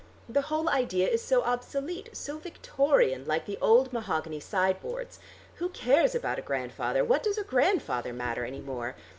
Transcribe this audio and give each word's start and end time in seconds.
The 0.27 0.41
whole 0.49 0.67
idea 0.67 1.07
is 1.07 1.21
so 1.21 1.43
obsolete, 1.43 2.09
so 2.17 2.39
Victorian, 2.39 3.23
like 3.27 3.45
the 3.45 3.59
old 3.61 3.93
mahogany 3.93 4.39
sideboards. 4.39 5.19
Who 5.57 5.69
cares 5.69 6.15
about 6.15 6.39
a 6.39 6.41
grandfather? 6.41 7.05
What 7.05 7.21
does 7.21 7.37
a 7.37 7.43
grandfather 7.43 8.11
matter 8.11 8.43
any 8.43 8.61
more? 8.61 8.95